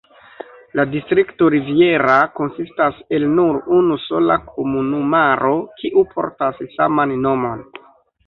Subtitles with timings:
[0.77, 7.63] La distrikto Riviera konsistas el nur unu sola komunumaro, kiu portas saman nomon.